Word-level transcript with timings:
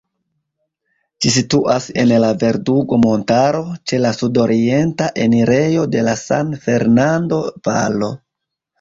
Ĝi 1.25 1.33
situas 1.35 1.87
en 2.05 2.13
la 2.23 2.31
Verdugo-montaro, 2.45 3.63
ĉe 3.93 4.01
la 4.07 4.15
sudorienta 4.23 5.13
enirejo 5.29 5.87
de 5.95 6.05
la 6.11 6.19
San 6.27 6.55
Fernando-valo. 6.69 8.15